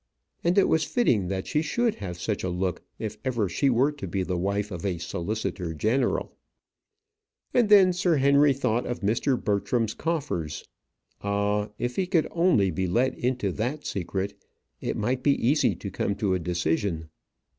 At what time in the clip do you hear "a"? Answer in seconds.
2.43-2.49, 4.83-4.97, 16.33-16.39